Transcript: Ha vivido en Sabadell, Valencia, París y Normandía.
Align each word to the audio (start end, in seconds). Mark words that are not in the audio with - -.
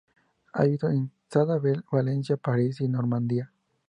Ha 0.53 0.63
vivido 0.63 0.89
en 0.89 1.11
Sabadell, 1.29 1.85
Valencia, 1.91 2.35
París 2.35 2.81
y 2.81 2.87
Normandía. 2.87 3.53